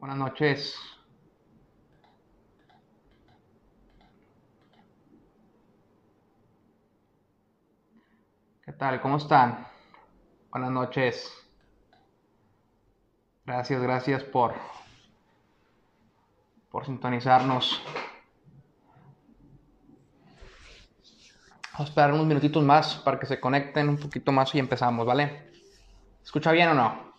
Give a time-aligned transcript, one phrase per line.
[0.00, 0.76] Buenas noches.
[8.64, 9.02] ¿Qué tal?
[9.02, 9.66] ¿Cómo están?
[10.50, 11.30] Buenas noches.
[13.44, 14.54] Gracias, gracias por
[16.70, 17.82] por sintonizarnos.
[21.72, 25.04] Vamos a esperar unos minutitos más para que se conecten un poquito más y empezamos,
[25.04, 25.52] ¿vale?
[26.22, 27.09] ¿Escucha bien o no?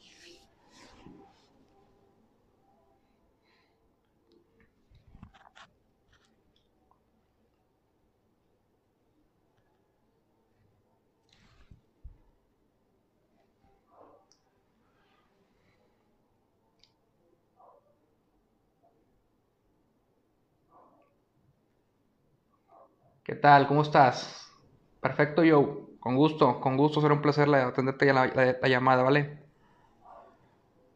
[23.23, 23.67] ¿Qué tal?
[23.67, 24.51] ¿Cómo estás?
[24.99, 25.89] Perfecto, yo.
[25.99, 27.01] Con gusto, con gusto.
[27.01, 29.37] Será un placer atenderte la, la, llamada, ¿vale?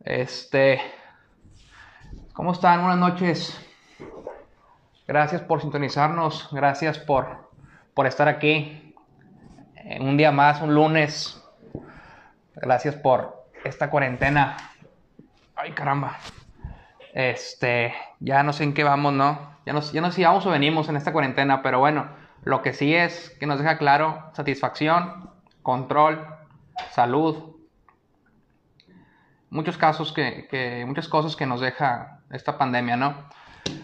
[0.03, 0.81] Este.
[2.33, 2.81] ¿Cómo están?
[2.81, 3.55] Buenas noches.
[5.07, 6.49] Gracias por sintonizarnos.
[6.51, 7.51] Gracias por,
[7.93, 8.95] por estar aquí.
[9.99, 11.39] Un día más, un lunes.
[12.55, 14.57] Gracias por esta cuarentena.
[15.55, 16.17] Ay, caramba.
[17.13, 19.54] Este, ya no sé en qué vamos, ¿no?
[19.65, 22.73] Ya no, ya no si vamos o venimos en esta cuarentena, pero bueno lo que
[22.73, 25.31] sí es que nos deja claro satisfacción,
[25.63, 26.25] control,
[26.91, 27.55] salud.
[29.49, 33.15] Muchos casos que, muchas cosas que nos deja esta pandemia, ¿no?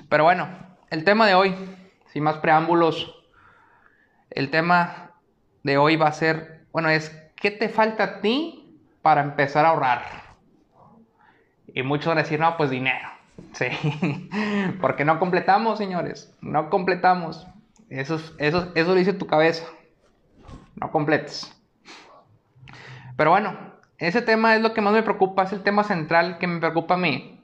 [0.09, 0.47] Pero bueno,
[0.91, 1.55] el tema de hoy,
[2.05, 3.15] sin más preámbulos,
[4.29, 5.11] el tema
[5.63, 9.69] de hoy va a ser, bueno, es ¿qué te falta a ti para empezar a
[9.69, 10.03] ahorrar?
[11.73, 13.09] Y muchos van a decir, no, pues dinero.
[13.53, 13.67] Sí,
[14.81, 17.47] porque no completamos, señores, no completamos.
[17.89, 19.65] Eso, eso, eso dice tu cabeza.
[20.75, 21.51] No completes.
[23.17, 23.55] Pero bueno,
[23.97, 26.95] ese tema es lo que más me preocupa, es el tema central que me preocupa
[26.95, 27.43] a mí.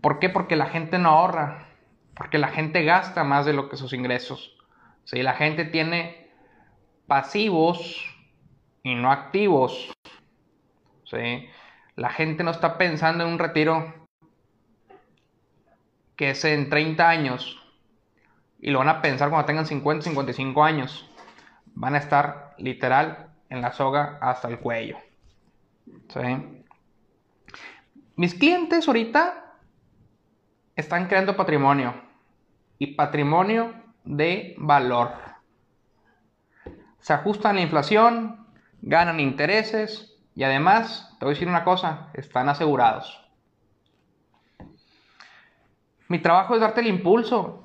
[0.00, 0.28] ¿Por qué?
[0.28, 1.68] Porque la gente no ahorra,
[2.14, 4.56] porque la gente gasta más de lo que sus ingresos.
[5.04, 6.30] Si la gente tiene
[7.06, 8.02] pasivos
[8.82, 9.92] y no activos.
[11.04, 11.46] ¿sí?
[11.94, 14.01] La gente no está pensando en un retiro
[16.22, 17.60] que es en 30 años
[18.60, 21.10] y lo van a pensar cuando tengan 50, 55 años.
[21.74, 24.98] Van a estar literal en la soga hasta el cuello.
[28.14, 29.56] Mis clientes ahorita
[30.76, 31.92] están creando patrimonio
[32.78, 35.14] y patrimonio de valor.
[37.00, 38.46] Se ajustan a la inflación,
[38.80, 43.21] ganan intereses y además, te voy a decir una cosa, están asegurados.
[46.12, 47.62] Mi trabajo es darte el impulso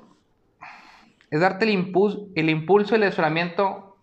[1.30, 3.98] es darte el impulso, el impulso y el asesoramiento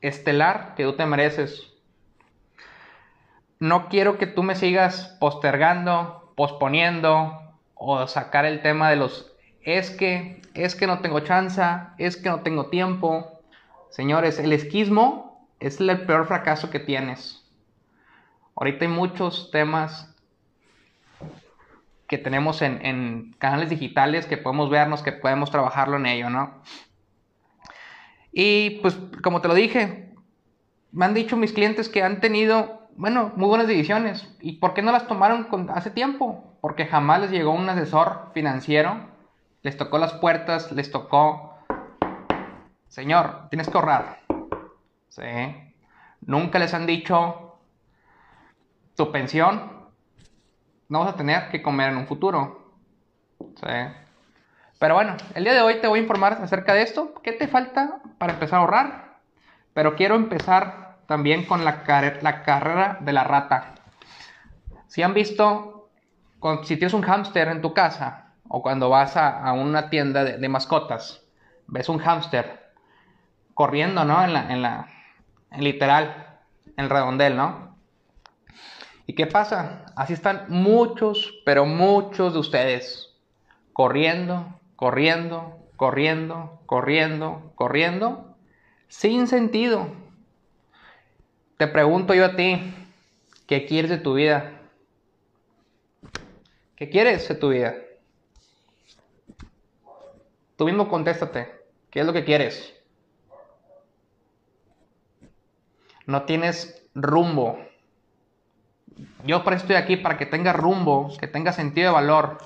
[0.00, 1.72] estelar que tú te mereces.
[3.60, 9.32] No quiero que tú me sigas postergando, posponiendo o sacar el tema de los
[9.62, 11.62] es que, es que no tengo chance,
[11.98, 13.40] es que no tengo tiempo.
[13.90, 17.44] Señores, el esquismo es el peor fracaso que tienes.
[18.56, 20.16] Ahorita hay muchos temas
[22.08, 26.62] que tenemos en, canales digitales que podemos vernos, que podemos trabajarlo en ello, ¿no?
[28.32, 30.14] Y pues como te lo dije,
[30.90, 34.34] me han dicho mis clientes que han tenido, bueno, muy buenas decisiones.
[34.40, 36.56] ¿Y por qué no las tomaron hace tiempo?
[36.62, 39.00] Porque jamás les llegó un asesor financiero,
[39.62, 41.58] les tocó las puertas, les tocó,
[42.88, 44.20] señor, tienes que ahorrar.
[45.10, 45.22] ¿Sí?
[46.22, 47.58] Nunca les han dicho
[48.96, 49.77] tu pensión
[50.88, 52.72] no vas a tener que comer en un futuro.
[53.38, 53.66] ¿Sí?
[54.78, 57.14] Pero bueno, el día de hoy te voy a informar acerca de esto.
[57.22, 59.18] ¿Qué te falta para empezar a ahorrar?
[59.74, 61.82] Pero quiero empezar también con la,
[62.20, 63.74] la carrera de la rata.
[64.86, 65.90] Si han visto,
[66.64, 71.22] si tienes un hámster en tu casa o cuando vas a, una tienda de, mascotas,
[71.66, 72.72] ves un hámster
[73.54, 74.24] corriendo, ¿no?
[74.24, 74.86] En la, en la,
[75.58, 76.38] literal,
[76.76, 77.67] en el redondel, ¿no?
[79.08, 79.86] ¿Y qué pasa?
[79.96, 83.16] Así están muchos, pero muchos de ustedes
[83.72, 88.36] corriendo, corriendo, corriendo, corriendo, corriendo,
[88.86, 89.88] sin sentido.
[91.56, 92.60] Te pregunto yo a ti,
[93.46, 94.60] ¿qué quieres de tu vida?
[96.76, 97.76] ¿Qué quieres de tu vida?
[100.56, 101.50] Tú mismo contéstate,
[101.90, 102.74] ¿qué es lo que quieres?
[106.04, 107.58] No tienes rumbo,
[109.24, 112.38] yo por estoy aquí, para que tenga rumbo, que tenga sentido de valor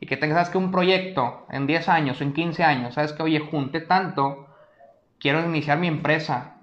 [0.00, 3.22] y que tengas, que un proyecto en 10 años o en 15 años, sabes que,
[3.22, 4.46] oye, junté tanto,
[5.18, 6.56] quiero iniciar mi empresa.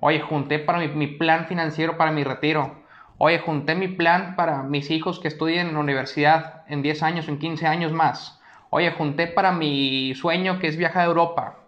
[0.00, 2.82] Oye, junté para mi, plan financiero para mi retiro.
[3.18, 7.28] Oye, junté mi plan para mis hijos que estudien en la universidad en 10 años,
[7.28, 8.40] en 15 años más.
[8.70, 11.58] Oye, junté para mi sueño que es viajar a Europa.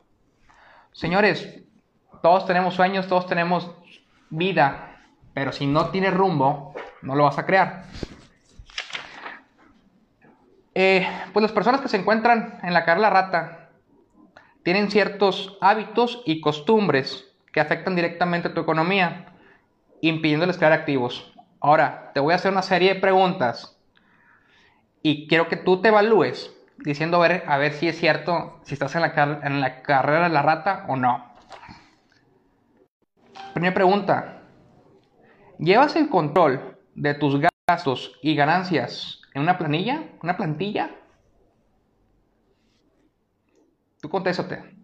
[0.92, 1.62] Señores,
[2.22, 3.70] todos tenemos sueños, todos tenemos
[4.30, 4.93] vida,
[5.34, 7.84] pero si no tienes rumbo, no lo vas a crear.
[10.74, 13.70] Eh, pues las personas que se encuentran en la carrera rata
[14.62, 19.26] tienen ciertos hábitos y costumbres que afectan directamente a tu economía,
[20.00, 21.32] impidiéndoles crear activos.
[21.60, 23.78] Ahora, te voy a hacer una serie de preguntas
[25.02, 28.74] y quiero que tú te evalúes diciendo a ver, a ver si es cierto, si
[28.74, 31.32] estás en la, en la carrera de la rata o no.
[33.52, 34.43] Primera pregunta.
[35.58, 40.02] ¿Llevas el control de tus gastos y ganancias en una planilla?
[40.22, 40.90] ¿Una plantilla?
[44.00, 44.76] Tú contéstate.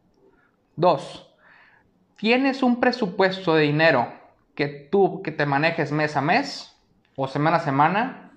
[0.76, 1.34] Dos.
[2.16, 4.12] ¿Tienes un presupuesto de dinero
[4.54, 6.76] que tú que te manejes mes a mes
[7.16, 8.32] o semana a semana?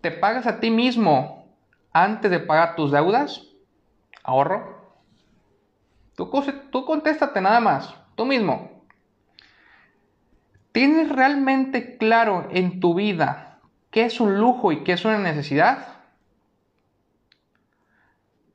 [0.00, 1.56] ¿Te pagas a ti mismo
[1.92, 3.46] antes de pagar tus deudas?
[4.22, 4.94] ¿Ahorro?
[6.14, 6.30] Tú,
[6.70, 8.73] tú contéstate nada más, tú mismo.
[10.74, 13.60] ¿Tienes realmente claro en tu vida
[13.92, 15.86] qué es un lujo y qué es una necesidad?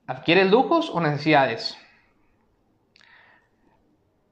[0.05, 1.77] ¿Adquieres lujos o necesidades?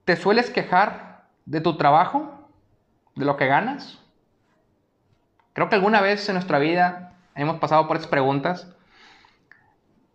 [0.04, 2.50] ¿Te sueles quejar de tu trabajo?
[3.16, 4.04] ¿De lo que ganas?
[5.54, 8.68] Creo que alguna vez en nuestra vida hemos pasado por estas preguntas.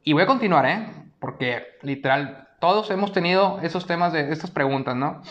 [0.04, 0.88] Y voy a continuar, ¿eh?
[1.20, 5.22] Porque literal, todos hemos tenido esos temas de estas preguntas, ¿no?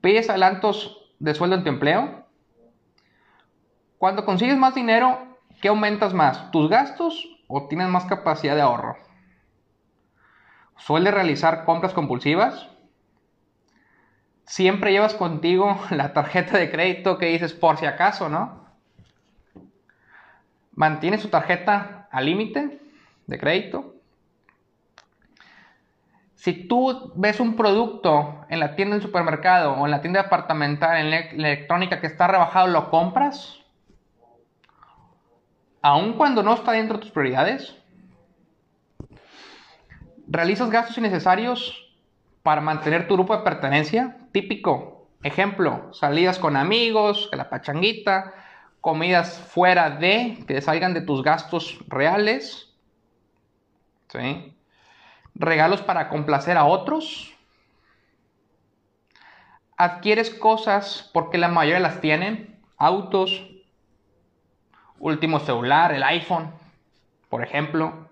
[0.00, 2.26] ¿Pides adelantos de sueldo en tu empleo?
[3.98, 6.50] Cuando consigues más dinero, ¿qué aumentas más?
[6.50, 8.96] ¿Tus gastos o tienes más capacidad de ahorro?
[10.76, 12.70] ¿Sueles realizar compras compulsivas?
[14.50, 18.66] siempre llevas contigo la tarjeta de crédito que dices por si acaso, ¿no?
[20.74, 22.80] Mantienes tu tarjeta al límite
[23.28, 23.94] de crédito.
[26.40, 30.96] Si tú ves un producto en la tienda del supermercado o en la tienda departamental
[30.96, 33.60] en electrónica que está rebajado, ¿lo compras?
[35.82, 37.76] Aun cuando no está dentro de tus prioridades.
[40.28, 41.94] ¿Realizas gastos innecesarios
[42.42, 44.16] para mantener tu grupo de pertenencia.
[44.32, 48.32] Típico, ejemplo, salidas con amigos, la pachanguita,
[48.80, 52.74] comidas fuera de, que salgan de tus gastos reales.
[54.08, 54.56] ¿Sí?
[55.40, 57.34] Regalos para complacer a otros.
[59.76, 62.60] Adquieres cosas porque la mayoría las tienen.
[62.76, 63.50] Autos,
[64.98, 66.52] último celular, el iPhone,
[67.30, 68.08] por ejemplo.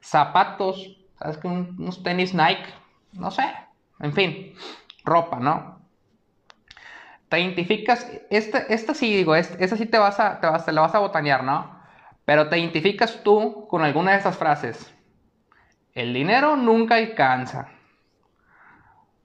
[0.00, 2.72] Zapatos, ¿sabes unos tenis Nike
[3.12, 3.42] no sé,
[4.00, 4.54] en fin,
[5.04, 5.80] ropa, ¿no?
[7.28, 10.98] Te identificas, esta, sí digo, esta, sí te vas, a, te vas, la vas a
[10.98, 11.80] botanear, ¿no?
[12.24, 14.94] Pero te identificas tú con alguna de estas frases.
[15.94, 17.68] El dinero nunca alcanza.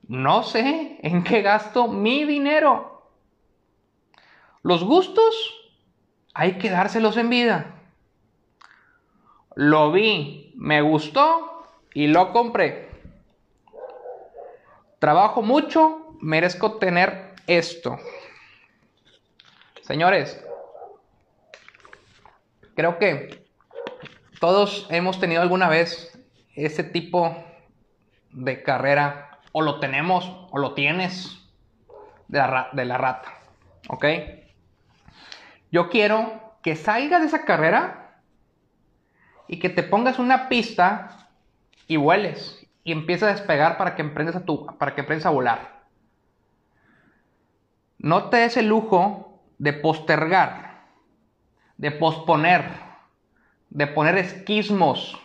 [0.07, 3.09] No sé en qué gasto mi dinero.
[4.61, 5.53] Los gustos
[6.33, 7.75] hay que dárselos en vida.
[9.55, 12.89] Lo vi, me gustó y lo compré.
[14.99, 17.97] Trabajo mucho, merezco tener esto.
[19.81, 20.43] Señores,
[22.75, 23.45] creo que
[24.39, 26.14] todos hemos tenido alguna vez
[26.55, 27.35] ese tipo
[28.31, 31.41] de carrera, o lo tenemos, o lo tienes,
[32.27, 33.33] de la, de la rata.
[33.89, 34.05] ¿Ok?
[35.71, 38.21] Yo quiero que salgas de esa carrera
[39.47, 41.29] y que te pongas una pista
[41.87, 45.31] y vueles y empieza a despegar para que emprendas a, tu, para que emprendas a
[45.31, 45.83] volar.
[47.97, 50.85] No te des el lujo de postergar,
[51.77, 52.69] de posponer,
[53.69, 55.19] de poner esquismos.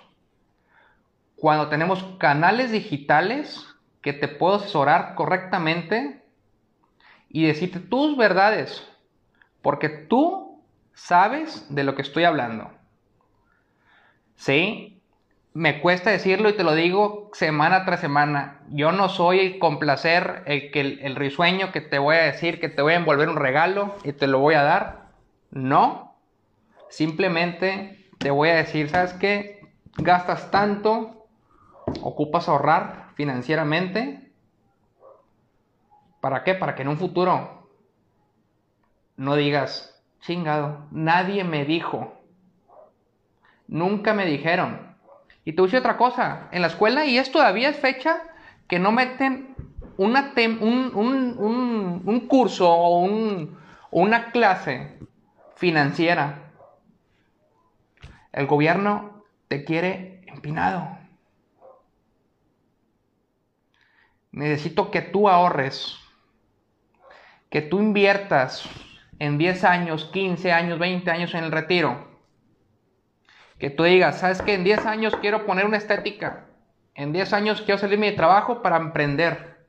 [1.41, 3.67] Cuando tenemos canales digitales
[4.03, 6.23] que te puedo asesorar correctamente
[7.29, 8.87] y decirte tus verdades,
[9.63, 10.63] porque tú
[10.95, 12.71] sabes de lo que estoy hablando.
[14.37, 15.01] ¿Sí?
[15.53, 18.61] me cuesta decirlo y te lo digo semana tras semana.
[18.69, 22.69] Yo no soy el complacer, el, que, el, risueño que te voy a decir que
[22.69, 25.09] te voy a envolver un regalo y te lo voy a dar.
[25.51, 26.17] No.
[26.89, 29.61] Simplemente te voy a decir, ¿sabes qué?
[29.97, 31.20] Gastas tanto,
[32.03, 34.33] ocupas ahorrar financieramente.
[36.21, 36.55] ¿Para qué?
[36.55, 37.69] Para que en un futuro
[39.17, 42.15] no digas, chingado, nadie me dijo.
[43.67, 44.91] Nunca me dijeron
[45.45, 48.23] y te voy a decir otra cosa, en la escuela, y es todavía es fecha,
[48.69, 49.55] que no meten
[49.97, 53.09] una un, curso o
[53.91, 54.99] una clase
[55.57, 56.53] financiera,
[58.33, 61.00] el gobierno te quiere empinado.
[64.33, 65.99] Necesito que tú ahorres,
[67.51, 68.69] que tú inviertas
[69.19, 72.09] en 10 años, 15 años, 20 años en el retiro.
[73.59, 74.55] Que tú digas, ¿sabes qué?
[74.55, 76.47] En 10 años quiero poner una estética.
[76.95, 79.67] En 10 años quiero salirme de trabajo para emprender.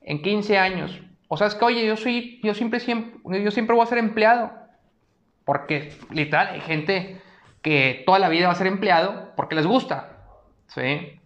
[0.00, 1.00] En 15 años.
[1.28, 3.98] O sea, es que, oye, yo soy, yo siempre, siempre, yo siempre voy a ser
[3.98, 4.52] empleado.
[5.44, 7.20] Porque, literal, hay gente
[7.62, 10.18] que toda la vida va a ser empleado porque les gusta.
[10.68, 11.20] ¿Sí?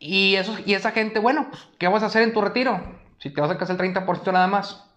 [0.00, 2.80] Y, eso, y esa gente, bueno, pues, ¿qué vas a hacer en tu retiro?
[3.18, 4.90] Si te vas a casar el 30% nada más.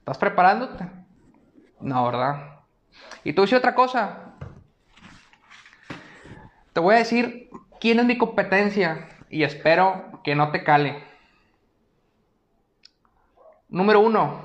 [0.00, 0.86] ¿Estás preparándote?
[1.80, 2.60] No, ¿verdad?
[3.24, 4.34] Y te voy a decir otra cosa.
[6.74, 7.48] Te voy a decir
[7.80, 11.02] quién es mi competencia y espero que no te cale.
[13.70, 14.44] Número uno,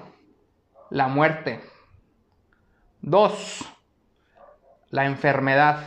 [0.89, 1.61] la muerte.
[3.01, 3.65] Dos,
[4.89, 5.83] la enfermedad.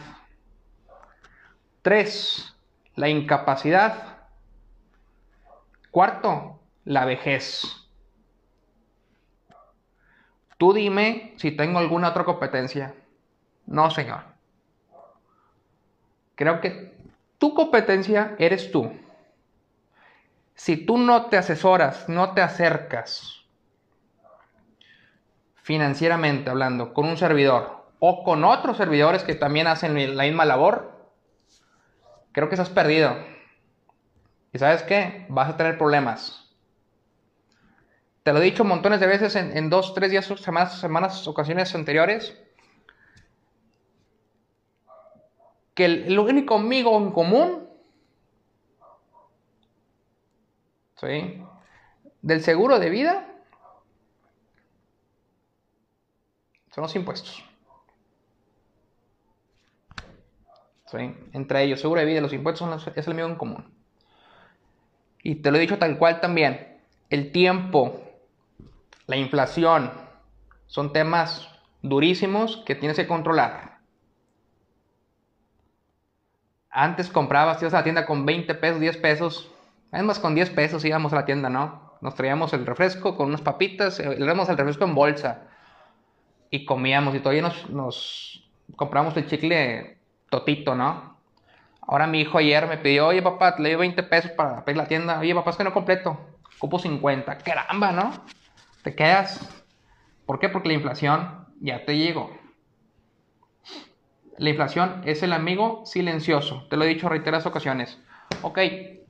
[1.80, 2.54] Tres,
[2.96, 4.18] la incapacidad.
[5.90, 7.62] Cuarto, la vejez.
[10.58, 12.94] Tú dime si tengo alguna otra competencia.
[13.66, 14.24] No, señor.
[16.34, 16.96] Creo que
[17.38, 18.92] tu competencia eres tú.
[20.54, 23.40] Si tú no te asesoras, no te acercas
[25.62, 30.99] financieramente hablando con un servidor o con otros servidores que también hacen la misma labor,
[32.40, 33.14] creo que estás perdido.
[34.50, 35.26] ¿Y sabes qué?
[35.28, 36.50] Vas a tener problemas.
[38.22, 42.34] Te lo he dicho montones de veces en, dos, tres días, semanas, semanas, ocasiones anteriores.
[45.74, 47.68] Que el, único amigo en común
[50.98, 51.42] ¿sí?
[52.22, 53.26] del seguro de vida
[56.74, 57.49] son los impuestos.
[60.94, 63.72] Entre ellos, seguro de vida los impuestos es el amigo en común.
[65.22, 66.78] Y te lo he dicho tal cual también.
[67.10, 68.10] El tiempo
[69.10, 69.90] la inflación,
[70.68, 71.50] son temas
[71.82, 73.80] durísimos que tienes que controlar.
[76.70, 79.50] Antes comprabas, ibas a la tienda con 20 pesos, 10 pesos.
[79.90, 81.98] Además, con 10 pesos íbamos a la tienda, ¿no?
[82.00, 85.48] Nos traíamos el refresco con unas papitas, eh, le damos el refresco en bolsa.
[86.50, 89.98] Y comíamos, y todavía nos, nos compramos el chicle
[90.30, 91.18] totito, ¿no?
[91.82, 94.86] Ahora mi hijo ayer me pidió, oye papá, le doy 20 pesos para pedir la
[94.86, 95.18] tienda.
[95.18, 96.18] Oye papá, es que no completo.
[96.58, 97.38] Cupo 50.
[97.38, 98.12] Caramba, ¿no?
[98.82, 99.40] te quedas.
[100.26, 100.48] ¿Por qué?
[100.48, 102.36] Porque la inflación ya te llegó.
[104.38, 106.66] La inflación es el amigo silencioso.
[106.70, 107.98] Te lo he dicho reiteradas ocasiones.
[108.42, 108.58] Ok,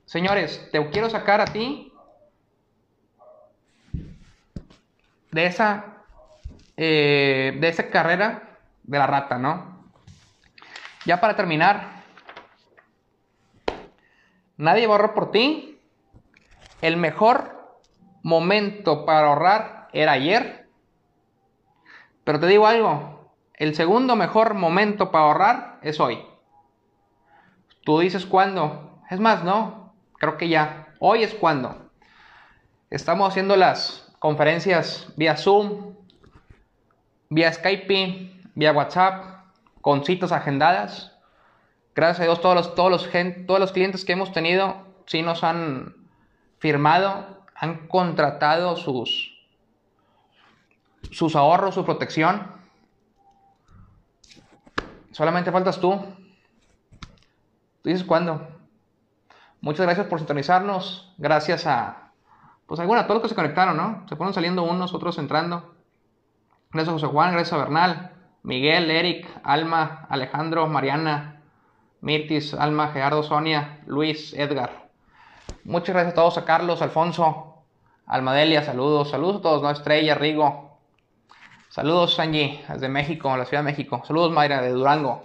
[0.05, 1.93] señores, te quiero sacar a ti
[5.31, 6.03] de esa,
[6.75, 9.80] eh, de esa carrera de la rata, ¿no?
[11.05, 12.03] Ya para terminar,
[14.57, 15.79] nadie borró por ti.
[16.81, 17.79] El mejor
[18.23, 20.69] momento para ahorrar era ayer.
[22.23, 26.23] Pero te digo algo, el segundo mejor momento para ahorrar es hoy.
[27.83, 28.99] Tú dices cuándo.
[29.09, 30.87] Es más, no, creo que ya.
[30.99, 31.89] Hoy es cuando.
[32.91, 35.95] Estamos haciendo las conferencias vía Zoom,
[37.29, 39.30] vía Skype, vía WhatsApp,
[39.81, 41.17] con citas agendadas.
[41.93, 43.09] Gracias a Dios todos los, todos los,
[43.45, 45.95] todos los clientes que hemos tenido sí nos han
[46.59, 49.37] firmado han contratado sus,
[51.11, 52.47] sus ahorros, su protección.
[55.11, 55.99] Solamente faltas tú.
[57.81, 58.47] ¿Tú dices cuándo?
[59.59, 61.13] Muchas gracias por sintonizarnos.
[61.19, 62.11] Gracias a,
[62.65, 64.05] pues alguna, a todos los que se conectaron, ¿no?
[64.09, 65.75] Se fueron saliendo unos, otros entrando.
[66.71, 68.11] Gracias a José Juan, gracias a Bernal,
[68.43, 71.41] Miguel, Eric, Alma, Alejandro, Mariana,
[72.01, 74.89] Mirtis, Alma, Gerardo, Sonia, Luis, Edgar.
[75.63, 77.63] Muchas gracias a todos, a Carlos, Alfonso,
[78.07, 79.69] Almadelia, saludos, saludos a todos, ¿no?
[79.69, 80.79] Estrella, Rigo.
[81.69, 84.01] Saludos, Angie, desde México, la Ciudad de México.
[84.05, 85.23] Saludos, Mayra, de Durango.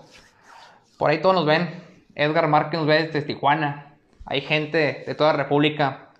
[0.98, 1.82] Por ahí todos nos ven.
[2.14, 3.94] Edgar Márquez nos ve desde Tijuana.
[4.26, 6.10] Hay gente de toda República.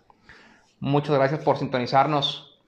[0.81, 2.59] Muchas gracias por sintonizarnos.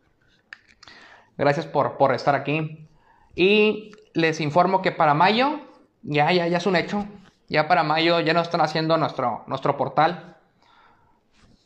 [1.37, 2.89] Gracias por, por estar aquí.
[3.35, 5.61] Y les informo que para mayo,
[6.03, 7.07] ya, ya, ya es un hecho.
[7.49, 10.37] Ya para mayo ya nos están haciendo nuestro, nuestro portal.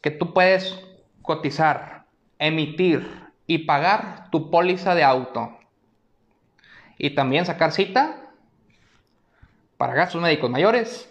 [0.03, 0.79] Que tú puedes
[1.23, 2.05] cotizar
[2.39, 3.09] emitir
[3.47, 5.57] y pagar tu póliza de auto.
[6.99, 8.21] Y también sacar cita
[9.79, 11.09] para gastos médicos mayores,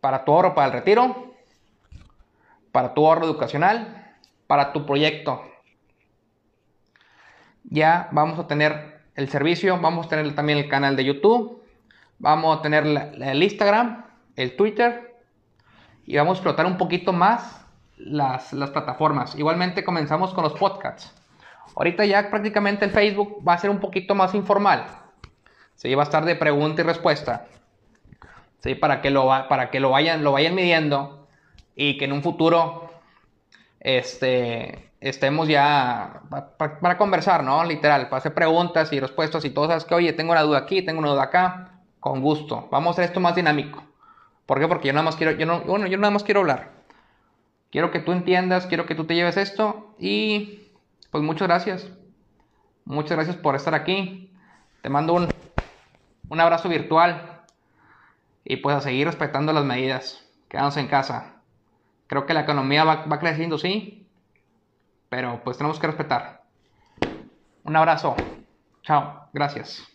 [0.00, 1.32] para tu ahorro para el retiro,
[2.72, 4.16] para tu ahorro educacional,
[4.48, 5.44] para tu proyecto.
[7.62, 11.62] Ya vamos a tener el servicio, vamos a tener también el canal de YouTube,
[12.18, 14.04] vamos a tener el Instagram,
[14.36, 15.14] el Twitter
[16.04, 17.64] y vamos a explotar un poquito más
[17.96, 19.34] las, las plataformas.
[19.36, 21.14] Igualmente comenzamos con los podcasts.
[21.76, 24.86] Ahorita ya prácticamente el Facebook va a ser un poquito más informal.
[25.74, 27.46] Sí, va a estar de pregunta y respuesta.
[28.60, 31.28] Sí, para que lo, para que lo, vayan, lo vayan midiendo
[31.74, 32.90] y que en un futuro
[33.80, 36.22] este, estemos ya
[36.56, 37.62] para, conversar, ¿no?
[37.62, 39.66] Literal, para hacer preguntas y respuestas y todo.
[39.66, 41.70] Sabes que, oye, tengo una duda aquí, tengo una duda acá.
[42.00, 42.68] Con gusto.
[42.70, 43.82] Vamos a hacer esto más dinámico.
[44.46, 44.68] ¿Por qué?
[44.68, 46.72] Porque yo nada más quiero, no, bueno, yo nada más quiero hablar.
[47.70, 50.70] Quiero que tú entiendas, quiero que tú te lleves esto y
[51.10, 51.90] pues muchas gracias.
[52.84, 54.32] Muchas gracias por estar aquí.
[54.82, 55.28] Te mando un,
[56.28, 57.42] un abrazo virtual.
[58.44, 60.26] Y pues a seguir respetando las medidas.
[60.48, 61.36] Quedándose en casa.
[62.06, 64.03] Creo que la economía va, va creciendo, sí.
[65.14, 66.42] Pero pues tenemos que respetar.
[67.62, 68.16] Un abrazo.
[68.82, 69.30] Chao.
[69.32, 69.93] Gracias.